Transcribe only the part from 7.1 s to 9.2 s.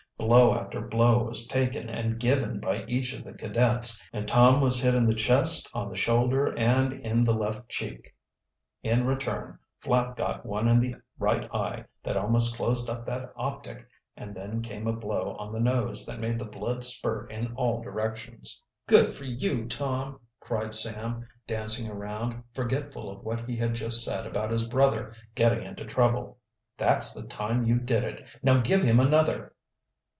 the left cheek. In